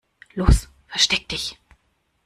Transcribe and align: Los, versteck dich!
Los, 0.33 0.67
versteck 0.89 1.27
dich! 1.29 1.47